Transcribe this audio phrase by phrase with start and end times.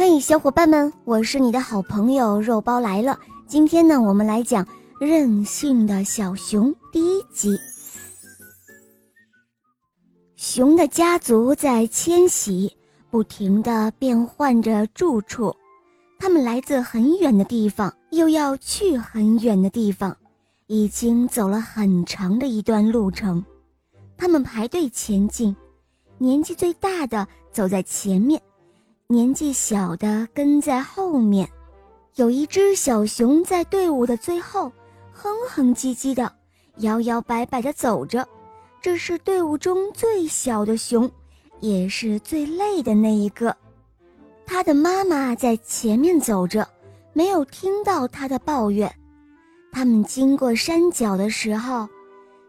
[0.00, 3.18] 嘿，小伙伴们，我是你的好朋友肉包来了。
[3.48, 4.64] 今天呢，我们来讲
[5.00, 7.58] 《任性的小熊》第一集。
[10.36, 12.72] 熊的家族在迁徙，
[13.10, 15.52] 不停地变换着住处。
[16.20, 20.16] 他们来自很远的地方，又要去很远的地方，
[20.68, 23.44] 已经走了很长的一段路程。
[24.16, 25.56] 他们排队前进，
[26.18, 28.40] 年纪最大的走在前面。
[29.10, 31.48] 年纪小的跟在后面，
[32.16, 34.70] 有一只小熊在队伍的最后，
[35.14, 36.30] 哼哼唧唧的，
[36.80, 38.28] 摇摇摆摆的走着。
[38.82, 41.10] 这是队伍中最小的熊，
[41.60, 43.56] 也是最累的那一个。
[44.44, 46.68] 他的妈妈在前面走着，
[47.14, 48.94] 没有听到他的抱怨。
[49.72, 51.88] 他们经过山脚的时候，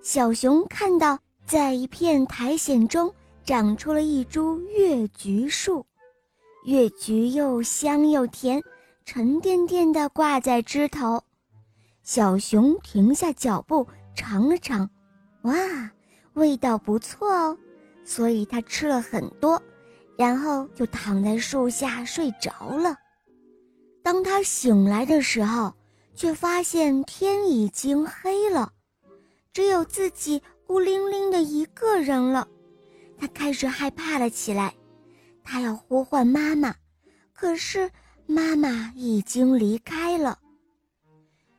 [0.00, 3.12] 小熊看到在一片苔藓中
[3.44, 5.84] 长出了一株月菊树。
[6.66, 8.60] 月菊又香又甜，
[9.04, 11.22] 沉甸甸地挂在枝头。
[12.02, 14.90] 小熊停下脚步，尝了尝，
[15.42, 15.54] 哇，
[16.32, 17.56] 味道不错哦，
[18.04, 19.62] 所以它吃了很多，
[20.18, 22.96] 然后就躺在树下睡着了。
[24.02, 25.72] 当他醒来的时候，
[26.16, 28.72] 却发现天已经黑了，
[29.52, 32.48] 只有自己孤零零的一个人了。
[33.16, 34.74] 他开始害怕了起来。
[35.48, 36.74] 他要呼唤妈妈，
[37.32, 37.88] 可是
[38.26, 40.36] 妈妈已经离开了。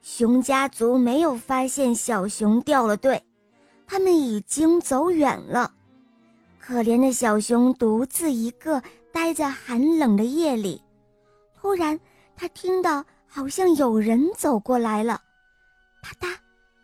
[0.01, 3.23] 熊家族没有发现小熊掉了队，
[3.87, 5.73] 他们已经走远了。
[6.59, 10.83] 可怜的小熊独自一个待在寒冷的夜里。
[11.55, 11.97] 突然，
[12.35, 15.21] 他听到好像有人走过来了，
[16.01, 16.35] 啪嗒，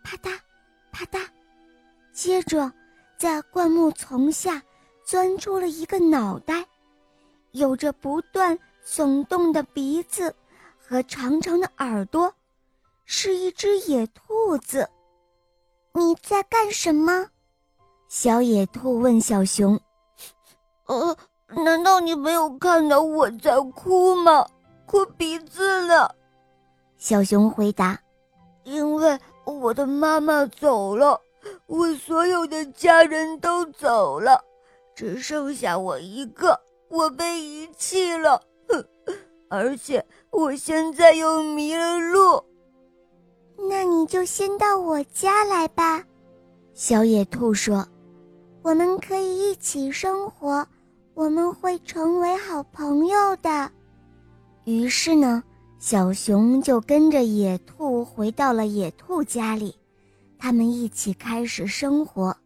[0.04, 0.40] 啪嗒，
[0.92, 1.22] 啪嗒。
[2.14, 2.72] 接着，
[3.18, 4.64] 在灌木丛下
[5.06, 6.66] 钻出了一个脑袋。
[7.54, 10.36] 有着不断耸动的鼻子
[10.80, 12.34] 和长长的耳朵，
[13.06, 14.90] 是一只野兔子。
[15.94, 17.28] 你在干什么？
[18.08, 19.80] 小野兔问小熊。
[20.88, 21.16] 呃，
[21.64, 24.48] 难道你没有看到我在哭吗？
[24.88, 26.16] 哭鼻子了？
[26.98, 28.00] 小熊回答。
[28.64, 31.22] 因为我的妈妈走了，
[31.68, 34.44] 我所有的家人都走了，
[34.96, 36.60] 只剩下我一个。
[36.94, 38.40] 我被遗弃了，
[39.50, 42.44] 而且我现在又迷了路。
[43.68, 46.04] 那你就先到我家来吧，
[46.76, 47.84] 小野兔说
[48.62, 50.68] ：“我们可以一起生活，
[51.16, 53.72] 我们会成为好朋友的。”
[54.66, 55.44] 于是呢，
[55.80, 59.76] 小熊就跟着野兔回到了野兔家里，
[60.38, 62.38] 他们一起开始生活。